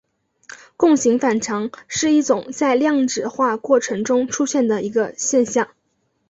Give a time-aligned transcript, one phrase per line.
[0.77, 5.67] 共形反常是一种在量子化过程中出现的一个现象。